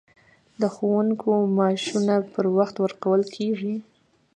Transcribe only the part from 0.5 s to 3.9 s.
د ښوونکو معاشونه پر وخت ورکول کیږي؟